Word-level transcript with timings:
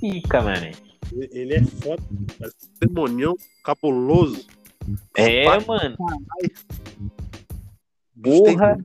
pica, 0.00 0.42
mano. 0.42 0.66
Ele 1.12 1.54
é 1.54 1.62
foda, 1.62 2.02
um 2.10 2.26
demonião 2.80 3.34
cabuloso. 3.64 4.46
É, 5.16 5.44
Vai- 5.44 5.64
mano. 5.64 5.96
Porra. 8.22 8.76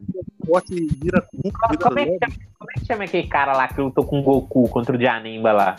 forte 0.45 0.75
vira 0.75 1.27
vira 1.34 1.77
Como 1.79 1.99
é, 1.99 2.05
que 2.05 2.20
chama, 2.20 2.36
como 2.59 2.71
é 2.71 2.73
que 2.79 2.86
chama 2.86 3.04
aquele 3.05 3.27
cara 3.27 3.54
lá 3.54 3.68
que 3.68 3.81
lutou 3.81 4.05
com 4.05 4.20
o 4.20 4.23
Goku 4.23 4.70
contra 4.70 4.95
o 4.95 5.02
Janimba 5.02 5.52
lá? 5.52 5.75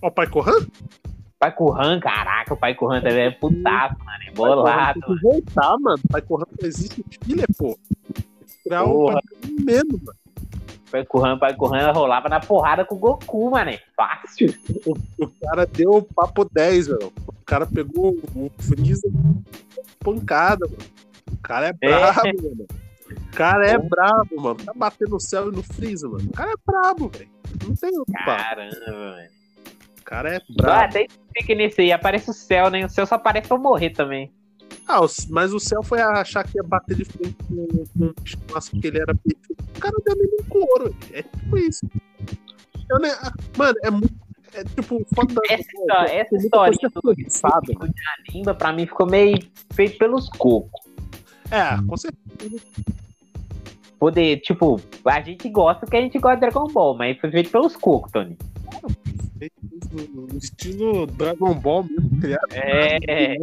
Ó, 0.00 0.08
o 0.08 0.10
pai 0.10 0.26
Corran? 0.28 0.66
Pai 1.38 1.54
Kuhan, 1.54 2.00
caraca, 2.00 2.54
o 2.54 2.56
Pai 2.56 2.74
Kuhan 2.74 3.02
também 3.02 3.26
é 3.26 3.30
putaço, 3.30 3.98
mano. 4.02 4.18
É 4.26 4.30
bolado. 4.30 5.00
Tem 5.00 5.14
que 5.14 5.22
voltar, 5.22 5.76
mano. 5.78 6.00
O 6.02 6.08
pai 6.08 6.22
Corran 6.22 6.46
não 6.58 6.66
existe 6.66 7.04
filha, 7.22 7.44
pô. 7.58 7.78
Porra. 8.66 8.66
pai 8.66 8.84
Corran 8.86 9.20
mesmo, 9.62 10.00
mano. 10.02 10.18
Pai 10.94 11.04
Kuhan, 11.04 11.36
Pai 11.36 11.56
Kuhan 11.56 11.90
rolava 11.90 12.28
na 12.28 12.38
porrada 12.38 12.84
com 12.84 12.94
o 12.94 12.98
Goku, 12.98 13.50
mano. 13.50 13.70
É 13.70 13.80
fácil. 13.96 14.54
O 15.18 15.28
cara 15.44 15.66
deu 15.66 16.06
papo 16.14 16.48
10, 16.48 16.86
velho. 16.86 17.12
O 17.26 17.44
cara 17.44 17.66
pegou 17.66 18.16
o 18.36 18.48
Freeza 18.60 19.08
pancada, 19.98 20.64
mano. 20.68 20.78
O 21.32 21.36
cara 21.42 21.66
é 21.66 21.72
brabo, 21.72 22.22
mano. 22.42 22.66
O 23.10 23.36
cara 23.36 23.66
é 23.66 23.76
brabo, 23.76 24.40
mano. 24.40 24.54
Tá 24.64 24.72
batendo 24.72 25.10
no 25.10 25.20
céu 25.20 25.48
e 25.50 25.56
no 25.56 25.64
Freeza, 25.64 26.08
mano. 26.08 26.28
O 26.28 26.32
cara 26.32 26.52
é 26.52 26.54
brabo, 26.64 27.08
velho. 27.08 27.28
Não 27.66 27.74
tem 27.74 27.98
outro 27.98 28.14
papo. 28.24 28.42
Caramba, 28.42 28.76
mano. 28.86 29.28
O 29.98 30.04
cara 30.04 30.34
é 30.34 30.36
Ah, 30.36 30.42
brabo. 30.56 30.84
até 30.84 31.06
fica 31.36 31.54
nesse 31.56 31.80
aí, 31.80 31.90
aparece 31.90 32.30
o 32.30 32.34
céu, 32.34 32.70
né? 32.70 32.86
O 32.86 32.88
céu 32.88 33.04
só 33.04 33.16
aparece 33.16 33.48
pra 33.48 33.56
eu 33.56 33.60
morrer 33.60 33.90
também. 33.90 34.32
Ah, 34.86 35.00
mas 35.30 35.52
o 35.52 35.58
céu 35.58 35.82
foi 35.82 36.00
achar 36.00 36.44
que 36.44 36.58
ia 36.58 36.62
bater 36.62 36.96
de 36.96 37.04
frente 37.04 37.34
com, 37.48 37.66
com 37.66 38.04
o 38.04 38.14
bicho 38.20 38.36
massa 38.52 38.70
porque 38.70 38.88
ele 38.88 38.98
era 38.98 39.14
perfeito. 39.14 39.56
O 39.76 39.80
cara 39.80 39.96
deu 40.04 40.16
ele 40.16 40.36
um 40.40 40.44
couro. 40.44 40.96
É 41.12 41.22
tipo 41.22 41.56
isso. 41.56 41.86
Eu 42.90 42.98
ah, 43.22 43.32
mano, 43.56 43.74
é 43.82 43.90
muito. 43.90 44.14
É 44.52 44.62
tipo, 44.62 45.04
Essa, 45.50 45.62
histó- 45.62 46.04
essa 46.04 46.36
história 46.36 46.78
do, 46.94 47.00
do 47.00 48.54
pra 48.54 48.72
mim, 48.72 48.86
ficou 48.86 49.06
meio 49.06 49.36
feito 49.72 49.98
pelos 49.98 50.28
cocos. 50.28 50.80
É, 51.50 51.76
com 51.86 51.96
certeza. 51.96 52.62
Poder, 53.98 54.40
tipo, 54.40 54.80
a 55.06 55.20
gente 55.22 55.48
gosta 55.48 55.80
porque 55.80 55.96
a 55.96 56.00
gente 56.00 56.18
gosta 56.18 56.36
de 56.36 56.40
Dragon 56.42 56.68
Ball, 56.68 56.96
mas 56.96 57.18
foi 57.18 57.30
feito 57.30 57.50
pelos 57.50 57.74
cocos, 57.74 58.12
Tony. 58.12 58.36
Estilo 60.38 61.06
Dragon 61.06 61.54
Ball 61.54 61.84
mesmo, 61.84 62.20
criado. 62.20 62.52
É, 62.52 63.36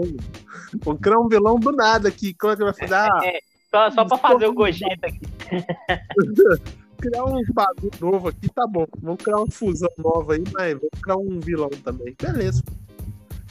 Vamos 0.84 1.02
criar 1.02 1.20
um 1.20 1.28
vilão 1.28 1.60
do 1.60 1.72
nada 1.72 2.10
aqui. 2.10 2.34
Como 2.34 2.54
é 2.54 2.56
que 2.56 2.64
vai 2.64 2.74
fazer? 2.74 2.94
Ah, 2.94 3.22
só, 3.70 3.92
só 3.92 4.06
pra 4.06 4.18
fazer 4.18 4.48
o 4.48 4.54
Gogeta 4.54 5.08
aqui. 5.08 5.22
criar 7.02 7.26
um 7.26 7.42
bagulho 7.54 7.92
novo 8.00 8.28
aqui, 8.28 8.48
tá 8.50 8.68
bom. 8.68 8.86
Vamos 9.02 9.24
criar 9.24 9.38
uma 9.38 9.52
fusão 9.52 9.90
nova 9.98 10.34
aí, 10.36 10.44
mas 10.54 10.74
vamos 10.74 11.02
criar 11.02 11.18
um 11.18 11.40
vilão 11.40 11.70
também. 11.84 12.16
Beleza. 12.22 12.64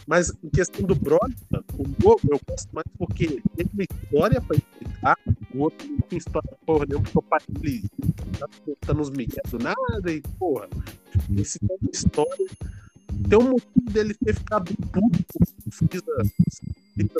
Mas 0.06 0.32
em 0.42 0.48
questão 0.50 0.86
do 0.86 0.94
Broly, 0.94 1.36
o 1.78 1.84
novo 2.04 2.20
eu 2.30 2.40
gosto 2.48 2.68
mais 2.72 2.86
porque 2.98 3.40
tem 3.56 3.66
uma 3.72 3.82
história 3.82 4.40
pra 4.40 4.56
explicar. 4.56 5.18
O 5.54 5.58
outro 5.60 5.86
não 5.88 5.98
tem 6.00 6.18
história 6.18 6.50
porra 6.66 6.86
nenhuma, 6.86 7.04
porque 7.04 7.18
o 7.18 7.22
pai 7.22 7.40
dele 7.48 7.84
tá 8.38 8.48
contando 8.64 9.00
os 9.02 9.10
migué 9.10 9.42
do 9.50 9.58
nada 9.58 10.12
e, 10.12 10.20
porra, 10.38 10.68
esse 11.36 11.58
tem 11.58 11.76
uma 11.80 11.90
história. 11.92 12.46
Tem 13.28 13.38
um 13.38 13.50
motivo 13.50 13.90
dele 13.90 14.14
ter 14.14 14.34
ficado 14.34 14.74
puto 14.92 15.24
com. 15.32 15.70
Freeza 15.70 16.04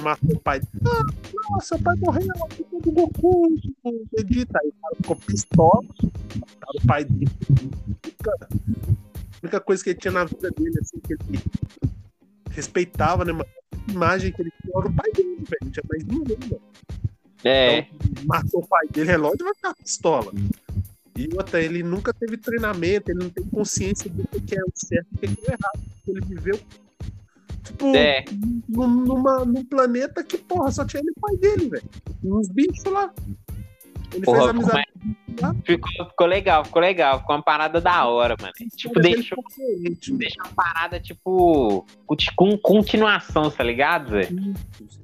matou 0.02 0.32
o 0.36 0.40
pai 0.40 0.60
dele. 0.60 0.84
Ah, 0.86 1.06
não, 1.50 1.60
seu 1.60 1.78
pai 1.78 1.96
morreu, 1.96 2.22
é 2.22 2.80
do 2.80 2.92
Goku, 2.92 3.46
o 3.84 4.04
Vegeta. 4.12 4.58
Aí 4.62 4.68
o 4.68 4.72
cara 4.82 4.96
ficou 4.96 5.16
pistola, 5.16 5.82
mataram 6.40 6.74
o 6.82 6.86
pai 6.86 7.04
dele. 7.04 7.30
Fica- 8.04 8.36
A 8.50 9.42
única 9.42 9.60
coisa 9.60 9.82
que 9.82 9.90
ele 9.90 9.98
tinha 9.98 10.12
na 10.12 10.24
vida 10.24 10.50
dele, 10.50 10.78
assim, 10.80 10.98
que 11.00 11.14
ele 11.14 11.40
respeitava, 12.50 13.24
né, 13.24 13.32
mano? 13.32 13.46
A 13.88 13.92
imagem 13.92 14.32
que 14.32 14.42
ele 14.42 14.52
tinha 14.62 14.72
era 14.76 14.88
o 14.88 14.92
pai 14.92 15.10
dele, 15.12 15.36
velho. 15.36 15.58
Não 15.64 15.70
tinha 15.70 15.84
mais 15.88 16.04
ninguém, 16.04 16.38
mano. 16.50 16.60
É, 17.42 17.78
Então, 17.78 18.24
matou 18.26 18.60
o 18.62 18.66
pai 18.68 18.86
dele, 18.88 19.12
é 19.12 19.16
lógico, 19.16 19.44
vai 19.44 19.54
ficar 19.54 19.74
pistola. 19.74 20.30
E 21.16 21.28
outra, 21.34 21.60
ele 21.60 21.82
nunca 21.82 22.12
teve 22.12 22.36
treinamento, 22.36 23.10
ele 23.10 23.20
não 23.20 23.30
tem 23.30 23.44
consciência 23.44 24.10
do 24.10 24.24
que 24.40 24.56
é 24.56 24.62
o 24.62 24.72
certo 24.74 25.08
e 25.12 25.16
o 25.16 25.18
que 25.18 25.26
é 25.26 25.30
o 25.30 25.52
errado. 25.52 25.80
Ele 26.08 26.20
viveu, 26.22 26.60
tipo, 27.62 27.94
é. 27.94 28.24
num, 28.68 28.88
numa, 28.88 29.44
num 29.44 29.64
planeta 29.64 30.24
que, 30.24 30.38
porra, 30.38 30.70
só 30.70 30.84
tinha 30.84 31.00
ele 31.00 31.10
e 31.10 31.12
o 31.12 31.20
pai 31.20 31.36
dele, 31.36 31.68
velho. 31.68 31.90
Uns 32.24 32.48
bichos 32.48 32.84
lá. 32.84 33.12
Ele 34.12 34.24
Porra, 34.24 34.38
fez 34.38 34.50
amizade 34.50 34.90
Ficou, 35.64 35.90
ficou 36.08 36.26
legal, 36.26 36.64
ficou 36.64 36.82
legal. 36.82 37.20
Ficou 37.20 37.36
uma 37.36 37.42
parada 37.42 37.80
da 37.80 38.06
hora, 38.06 38.36
mano. 38.40 38.52
Tipo, 38.76 39.00
deixou, 39.00 39.38
deixou 40.18 40.44
uma 40.44 40.52
parada, 40.54 41.00
tipo, 41.00 41.86
com 42.36 42.58
continuação, 42.58 43.50
tá 43.50 43.64
ligado, 43.64 44.10
velho? 44.10 44.54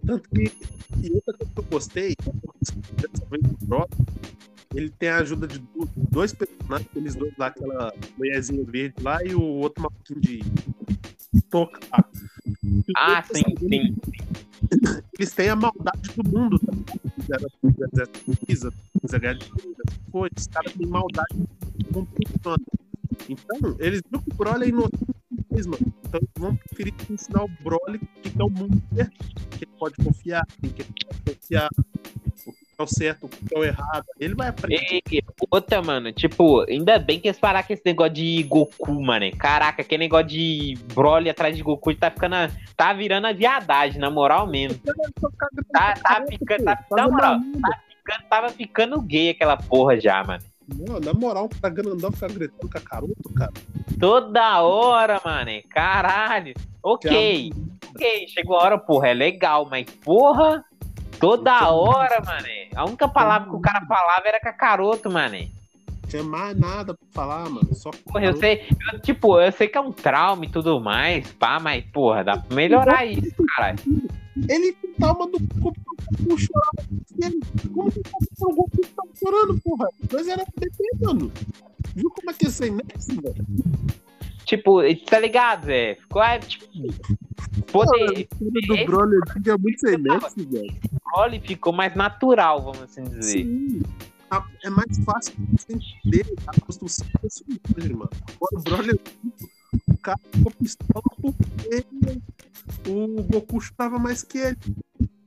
Tanto 0.05 0.29
que. 0.29 0.53
E 1.03 1.13
outra 1.13 1.35
coisa 1.35 1.53
que 1.53 1.61
eu 1.61 1.65
gostei, 1.65 2.15
dessa 2.95 3.25
vez 3.31 3.43
do 3.43 3.67
Brock, 3.67 3.91
ele 4.77 4.91
tem 4.91 5.09
a 5.09 5.19
ajuda 5.19 5.47
de 5.47 5.59
do- 5.59 5.89
dois 6.11 6.33
personagens, 6.33 6.89
aqueles 6.91 7.15
dois 7.15 7.33
lá, 7.39 7.47
aquela 7.47 7.93
mulherzinha 8.19 8.65
verde 8.65 8.95
lá 9.03 9.25
e 9.25 9.35
o 9.35 9.43
outro 9.43 9.83
maluquinho 9.83 10.21
de 10.21 10.41
toca 11.51 11.81
Ah, 12.97 13.23
dois 13.23 13.39
sim, 13.43 13.55
sim. 13.59 13.97
Eles 15.19 15.33
têm 15.33 15.49
a 15.49 15.57
maldade 15.57 16.11
do 16.17 16.29
mundo, 16.31 16.59
tá? 16.59 16.73
Fizeram 17.21 17.47
essa 17.93 18.07
pesquisa, 18.25 18.73
fizeram 19.01 19.39
os 20.13 20.47
caras 20.49 20.73
têm 20.73 20.87
maldade 20.87 21.35
do 21.35 21.99
mundo. 21.99 22.09
Então, 23.29 23.77
eles 23.79 24.03
viram 24.05 24.23
que 24.23 24.31
o 24.33 24.35
Broly 24.35 24.65
é 24.67 24.69
inocente 24.69 25.17
mano. 25.67 25.93
Então, 26.05 26.21
eles 26.21 26.31
vão 26.39 26.57
preferir 26.57 26.95
ensinar 27.11 27.45
o 27.45 27.49
Broly 27.63 27.97
o 27.99 28.21
que 28.21 28.33
é 28.41 28.45
o 28.45 28.51
mundo 28.51 28.83
certo, 28.95 29.27
que 29.51 29.65
ele 29.65 29.73
pode 29.79 29.95
confiar, 29.97 30.47
em 30.63 30.69
que 30.69 30.83
ele 30.83 30.91
pode 31.07 31.23
confiar, 31.39 31.69
é 32.79 32.83
o 32.83 32.87
certo, 32.87 33.25
o 33.25 33.29
que 33.29 33.55
é 33.55 33.59
o 33.59 33.65
errado. 33.65 34.05
Ele 34.21 34.35
vai 34.35 34.49
aprender. 34.49 35.01
E 35.11 35.23
outra, 35.51 35.81
mano, 35.83 36.13
tipo, 36.13 36.61
ainda 36.69 36.99
bem 36.99 37.19
que 37.19 37.29
eles 37.29 37.39
pararam 37.39 37.67
com 37.67 37.73
esse 37.73 37.83
negócio 37.87 38.13
de 38.13 38.43
Goku, 38.43 39.03
mano. 39.03 39.25
Caraca, 39.37 39.83
aquele 39.83 40.05
negócio 40.05 40.27
de 40.27 40.75
Broly 40.93 41.31
atrás 41.31 41.57
de 41.57 41.63
Goku 41.63 41.95
tá 41.95 42.11
ficando. 42.11 42.35
a- 42.35 42.51
tá 42.77 42.93
virando 42.93 43.27
a 43.29 43.33
viadagem, 43.33 43.99
na 44.01 44.11
moral 44.11 44.47
mesmo. 44.47 44.79
Tá, 45.73 45.95
tá 46.03 46.25
ficando. 46.29 46.65
Tá, 46.65 46.85
na 46.91 47.09
moral, 47.09 47.39
tá 47.63 47.81
ficando, 47.89 48.29
tava 48.29 48.49
ficando 48.51 49.01
gay 49.01 49.31
aquela 49.31 49.57
porra 49.57 49.99
já, 49.99 50.23
mano. 50.23 50.43
Não, 50.69 50.99
na 51.01 51.15
moral, 51.15 51.49
pra 51.49 51.71
grandão 51.71 52.11
ficar 52.11 52.29
gritando 52.29 52.69
com 52.71 52.77
a 52.79 52.81
caroto, 52.81 53.33
cara. 53.35 53.53
Toda 54.01 54.63
hora, 54.63 55.21
mano. 55.25 55.51
Caralho. 55.71 56.53
Ok. 56.83 57.53
Ok, 57.95 58.29
chegou 58.29 58.59
a 58.59 58.65
hora, 58.65 58.79
porra. 58.79 59.09
É 59.09 59.15
legal, 59.15 59.67
mas 59.71 59.87
porra. 60.05 60.65
Toda 61.21 61.71
hora, 61.71 62.21
mano. 62.27 62.47
A 62.77 62.85
única 62.85 63.09
palavra 63.09 63.49
que 63.49 63.57
o 63.57 63.61
cara 63.61 63.85
falava 63.87 64.23
era 64.27 64.39
cacaroto, 64.39 65.11
mano. 65.11 65.37
Tinha 66.09 66.23
mais 66.23 66.57
nada 66.57 66.95
pra 66.95 67.07
falar, 67.11 67.49
mano. 67.49 67.75
Só 67.75 67.91
Porra, 67.91 68.27
eu 68.27 68.37
sei, 68.37 68.69
eu, 68.93 69.01
tipo, 69.01 69.41
eu 69.41 69.51
sei 69.51 69.67
que 69.67 69.77
é 69.77 69.81
um 69.81 69.91
trauma 69.91 70.45
e 70.45 70.49
tudo 70.49 70.79
mais, 70.79 71.33
pá, 71.33 71.59
mas, 71.59 71.85
porra, 71.87 72.23
dá 72.23 72.37
pra 72.37 72.55
melhorar 72.55 73.05
isso, 73.07 73.43
caralho. 73.57 73.79
Ele 74.49 74.73
com 74.75 74.93
trauma 74.93 75.27
do 75.27 75.39
corpo 75.61 75.81
do 76.21 76.39
chorava. 76.39 76.87
Ele, 77.23 77.41
como 77.73 77.91
que 77.91 78.01
o 78.41 78.55
Goku 78.55 78.87
tá 78.95 79.03
chorando, 79.19 79.61
porra? 79.63 79.89
Nós 80.13 80.29
era 80.29 80.45
bebê, 80.55 80.91
mano. 81.03 81.33
Viu 81.95 82.11
como 82.11 82.31
é 82.31 82.35
que 82.35 82.47
é 82.47 82.51
sem 82.51 82.71
nexo, 82.71 83.21
velho? 83.21 83.47
Tipo, 84.45 84.81
tá 85.07 85.19
ligado, 85.19 85.65
Zé? 85.65 85.97
Ficou, 85.97 86.23
é, 86.23 86.39
tipo, 86.39 86.67
poder, 87.73 88.29
O 88.41 88.77
do 88.77 88.85
Broly 88.85 89.17
é 89.45 89.57
muito 89.57 89.81
sem 89.81 89.97
nexo, 89.99 90.37
velho. 90.37 90.77
Broly 91.17 91.41
ficou 91.41 91.73
mais 91.73 91.95
natural, 91.95 92.63
vamos 92.63 92.83
assim 92.83 93.05
dizer. 93.05 93.23
Sim. 93.45 93.83
A- 94.31 94.45
É 94.65 94.71
mais 94.71 94.99
fácil 95.05 95.35
você 95.57 95.73
entender 95.73 96.27
a 96.47 96.61
construção 96.61 97.07
do 97.07 97.19
personagem, 97.21 97.97
mano. 97.97 98.11
Agora 98.35 98.59
o 98.59 98.63
Broly, 98.63 99.01
o 99.89 99.99
cara 99.99 100.19
ficou 100.33 100.53
pistola 100.53 101.03
porque 101.23 101.87
o 102.89 103.23
Goku 103.23 103.61
chutava 103.61 103.99
mais 103.99 104.23
que 104.23 104.39
ele. 104.39 104.57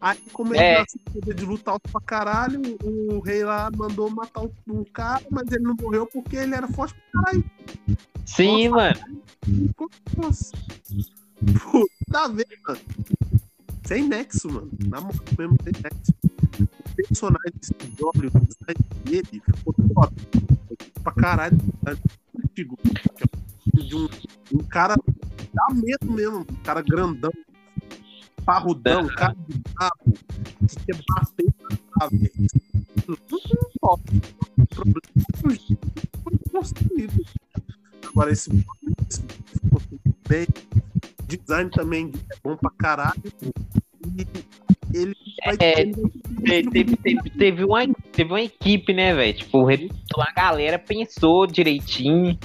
Aí, 0.01 0.17
como 0.31 0.53
ele 0.53 0.63
É. 0.63 0.85
poder 1.11 1.33
de 1.33 1.43
lutar 1.45 1.77
pra 1.79 1.99
caralho, 2.01 2.61
o 2.83 3.19
rei 3.19 3.43
lá 3.43 3.69
mandou 3.75 4.09
matar 4.09 4.43
o- 4.45 4.53
um 4.67 4.83
cara, 4.83 5.23
mas 5.31 5.51
ele 5.51 5.63
não 5.63 5.75
morreu 5.79 6.05
porque 6.05 6.35
ele 6.37 6.53
era 6.55 6.67
forte 6.69 6.93
pra 7.11 7.21
caralho. 7.23 7.43
Sim, 8.25 8.69
mano. 8.69 8.99
Nossa. 10.17 10.51
Puta, 11.71 11.93
tá 12.11 12.27
vendo, 12.27 12.47
mano? 12.67 12.79
Sem 13.89 14.07
nexo, 14.07 14.47
mano. 14.51 14.69
Na 14.87 15.01
moral 15.01 15.17
mesmo, 15.35 15.57
sem 15.63 15.73
nexo. 15.81 16.13
O 16.61 16.95
personagem 16.95 17.53
Broly, 17.97 18.27
o 18.27 18.39
design 18.45 18.85
dele 19.03 19.41
ficou 19.43 19.73
top. 19.95 20.15
Pra 21.01 21.11
caralho. 21.13 21.57
tá? 21.83 21.97
Antigo. 22.37 22.77
De 23.73 23.95
um, 23.95 24.07
um 24.53 24.59
cara 24.59 24.95
dá 24.95 25.73
medo 25.73 26.05
mesmo. 26.11 26.41
Um 26.41 26.63
cara 26.63 26.83
grandão. 26.83 27.31
Parrudão, 28.45 29.07
cara 29.07 29.35
de 29.47 29.57
brabo. 29.73 30.13
Que 30.67 30.75
quer 30.85 31.01
bater 31.07 31.55
na 31.97 32.05
é 32.05 32.09
foi 36.23 36.37
construído. 36.51 37.25
Agora, 38.07 38.31
esse 38.31 38.51
esse- 39.09 39.23
bem. 40.27 40.45
Design 41.27 41.69
também 41.71 42.11
é 42.31 42.35
bom 42.43 42.55
pra 42.55 42.71
caralho. 42.71 43.21
Ele 44.93 45.15
É, 45.43 45.55
Teve, 45.57 46.95
teve, 46.97 47.29
teve 47.31 47.63
uma, 47.63 47.85
teve 48.11 48.31
uma 48.31 48.41
equipe, 48.41 48.93
né, 48.93 49.13
velho? 49.13 49.37
Tipo, 49.37 49.67
a 49.69 50.31
galera 50.33 50.79
pensou 50.79 51.45
direitinho. 51.45 52.37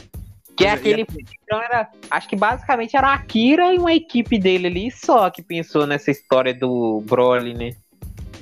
Que 0.57 0.65
é 0.65 0.71
aquele. 0.71 1.07
Então 1.43 1.61
era. 1.61 1.91
Acho 2.11 2.29
que 2.29 2.37
basicamente 2.37 2.97
era 2.97 3.09
a 3.09 3.15
Akira 3.15 3.75
e 3.75 3.79
uma 3.79 3.93
equipe 3.93 4.39
dele 4.39 4.69
ali 4.69 4.91
só 4.91 5.31
que 5.31 5.43
pensou 5.43 5.87
nessa 5.87 6.11
história 6.11 6.55
do 6.55 7.03
Broly, 7.07 7.55
né? 7.55 7.71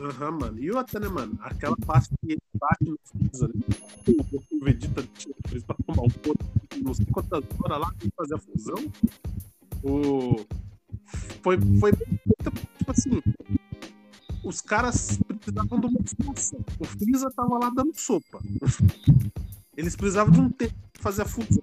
Aham, 0.00 0.30
mano. 0.32 0.58
E 0.58 0.70
outra, 0.70 1.00
né, 1.00 1.08
mano? 1.08 1.38
Aquela 1.40 1.76
parte 1.86 2.08
que 2.20 2.32
ele 2.32 2.40
bate 2.54 2.84
no 2.84 2.98
Freeza, 3.04 3.48
né? 3.48 3.62
O 4.50 4.64
Vegeta 4.64 5.04
tinham 5.16 5.34
o 5.42 5.48
Freeza 5.48 5.64
pra 5.66 5.76
tomar 5.86 6.02
um 6.02 6.10
ponto, 6.10 6.44
não 6.82 6.94
sei 6.94 7.06
quantas 7.06 7.44
horas 7.60 7.78
lá 7.78 7.92
pra 7.98 8.08
fazer 8.16 8.34
a 8.34 8.38
fusão. 8.38 8.92
O... 9.82 10.44
Foi, 11.42 11.58
foi 11.80 11.92
tipo 11.92 12.90
assim. 12.90 13.22
Os 14.44 14.60
caras 14.60 15.18
precisavam 15.38 15.80
de 15.80 15.86
uma 15.86 16.00
força. 16.24 16.56
O 16.78 16.84
Freeza 16.84 17.30
tava 17.30 17.58
lá 17.58 17.70
dando 17.70 17.94
sopa. 17.94 18.40
Eles 19.76 19.94
precisavam 19.94 20.32
de 20.32 20.40
um 20.40 20.50
tempo 20.50 20.74
pra 20.92 21.02
fazer 21.02 21.22
a 21.22 21.24
fusão. 21.24 21.62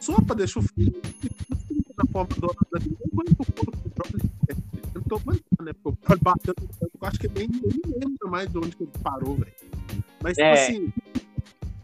Sopa, 0.00 0.34
deixa 0.34 0.58
o 0.58 0.62
Freeza 0.62 0.92
na 1.96 2.04
forma 2.10 2.34
dourada 2.38 2.78
dele. 2.78 2.96
Não 3.12 3.20
aguenta 3.20 3.42
o 3.42 3.52
corpo 3.52 3.76
do 3.76 3.90
próprio 3.90 4.32
eu 4.94 5.00
não 5.00 5.02
tô 5.02 5.16
aguentando, 5.16 5.62
né? 5.62 5.72
Porque 5.72 5.88
o 5.88 6.06
Broly 6.06 6.20
bateu 6.22 6.54
no 6.60 6.68
eu 6.82 7.08
acho 7.08 7.18
que 7.18 7.28
nem, 7.28 7.48
nem 7.48 7.98
lembra 7.98 8.28
mais 8.30 8.50
de 8.50 8.58
onde 8.58 8.76
que 8.76 8.82
ele 8.84 8.92
parou, 9.02 9.36
velho. 9.36 9.52
Mas, 10.22 10.36
tipo 10.36 10.46
É. 10.46 10.52
assim. 10.52 10.92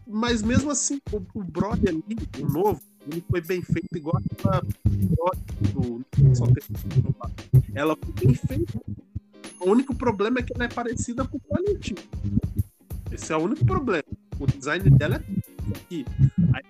Mas 0.07 0.41
mesmo 0.41 0.71
assim, 0.71 0.99
o, 1.11 1.21
o 1.35 1.43
Broly 1.43 1.87
ali, 1.87 2.03
o 2.41 2.51
novo, 2.51 2.81
ele 3.11 3.23
foi 3.29 3.41
bem 3.41 3.61
feito 3.61 3.95
igual 3.95 4.17
a 4.45 4.61
Broly 4.87 5.39
do 5.73 6.05
Ela 7.73 7.95
foi 7.95 8.25
bem 8.25 8.35
feita. 8.35 8.81
O 9.59 9.71
único 9.71 9.95
problema 9.95 10.39
é 10.39 10.43
que 10.43 10.53
ela 10.53 10.65
é 10.65 10.69
parecida 10.69 11.25
com 11.25 11.37
o 11.37 11.71
antigo. 11.71 12.01
Esse 13.11 13.33
é 13.33 13.37
o 13.37 13.41
único 13.41 13.65
problema. 13.65 14.03
O 14.39 14.47
design 14.47 14.89
dela 14.91 15.15
é 15.15 15.77
aqui. 15.77 16.05
Aí, 16.53 16.63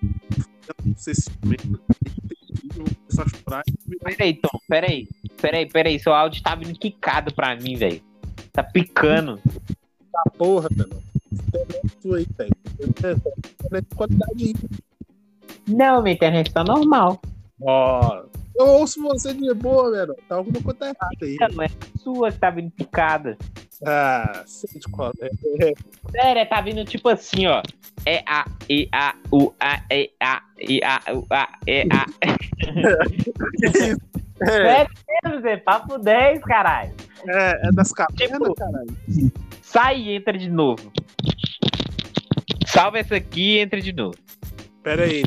você 0.96 1.14
se 1.14 1.30
eu 1.30 2.84
vou 2.84 2.94
começar 2.94 3.22
a 3.22 3.28
chorar 3.28 3.62
virar 3.86 4.16
Peraí, 4.16 4.34
Tom, 4.34 4.58
peraí. 4.68 5.08
Peraí, 5.40 5.66
peraí. 5.68 5.98
Seu 5.98 6.12
áudio 6.12 6.42
tá 6.42 6.54
vindo 6.54 6.78
quicado 6.78 7.34
pra 7.34 7.56
mim, 7.56 7.76
velho. 7.76 8.02
Tá 8.52 8.62
picando. 8.62 9.40
a 10.16 10.30
porra, 10.30 10.68
mano. 10.76 11.02
Internet 11.32 11.90
aí, 12.04 12.26
velho. 12.36 12.50
Internet 12.80 13.88
de 13.88 13.96
qualidade 13.96 14.44
aí. 14.44 14.54
Não, 15.70 16.02
minha 16.02 16.14
internet 16.14 16.52
tá 16.52 16.62
normal. 16.64 17.20
Ó. 17.62 18.22
Eu 18.56 18.66
ouço 18.66 19.00
você 19.02 19.32
de 19.32 19.54
boa, 19.54 19.90
velho. 19.90 20.14
Tá 20.28 20.34
alguma 20.36 20.60
coisa 20.62 20.84
errada 20.84 21.16
aí. 21.22 21.36
Não 21.54 21.64
é 21.64 21.68
sua 22.02 22.30
que 22.30 22.38
tá 22.38 22.50
vindo 22.50 22.70
picada. 22.72 23.38
Ah, 23.86 24.42
sei 24.46 24.78
de 24.78 24.86
qual 24.88 25.10
é. 25.22 25.30
Sério, 26.12 26.48
tá 26.48 26.60
vindo 26.60 26.84
tipo 26.84 27.08
assim, 27.08 27.46
ó. 27.46 27.62
É 28.04 28.22
a, 28.26 28.44
E, 28.68 28.86
A, 28.92 29.14
U, 29.32 29.52
A, 29.60 29.80
E, 29.90 30.10
A, 30.20 30.42
I, 30.60 30.80
A, 30.84 31.00
U, 31.14 31.26
A, 31.30 31.48
E, 31.66 31.86
A. 31.90 32.06
É, 34.42 34.46
Sério 34.46 34.90
mesmo, 35.22 35.40
Zé? 35.42 35.56
Papo 35.58 35.98
10, 35.98 36.40
caralho. 36.42 36.94
é, 37.28 37.68
é 37.68 37.72
das 37.72 37.92
cavernas, 37.92 38.38
Tipo- 38.38 38.54
caralho. 38.54 38.96
Sai 39.60 40.00
e 40.00 40.12
entra 40.16 40.38
de 40.38 40.48
novo. 40.48 40.90
Salva 42.66 42.98
essa 42.98 43.16
aqui 43.16 43.56
e 43.56 43.58
entra 43.58 43.80
de 43.82 43.92
novo. 43.92 44.16
Pera 44.82 45.04
aí. 45.04 45.22